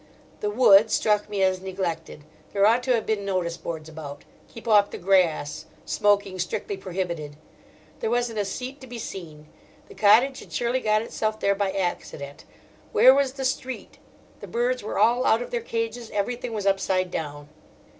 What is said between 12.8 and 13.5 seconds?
where was the